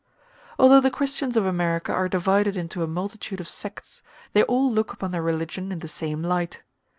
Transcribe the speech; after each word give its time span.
Although 0.57 0.79
the 0.81 0.89
Christians 0.89 1.37
of 1.37 1.45
America 1.45 1.93
are 1.93 2.09
divided 2.09 2.57
into 2.57 2.81
a 2.81 2.87
multitude 2.87 3.39
of 3.39 3.47
sects, 3.47 4.01
they 4.33 4.41
all 4.41 4.71
look 4.71 4.91
upon 4.91 5.11
their 5.11 5.21
religion 5.21 5.71
in 5.71 5.77
the 5.77 5.87
same 5.87 6.23
light. 6.23 6.63